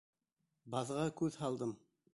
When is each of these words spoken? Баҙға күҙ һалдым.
Баҙға 0.77 1.05
күҙ 1.23 1.39
һалдым. 1.45 1.79